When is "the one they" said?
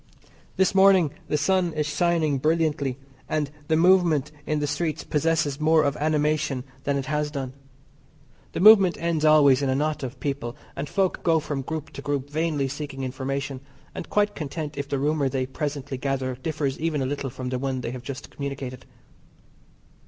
17.49-17.91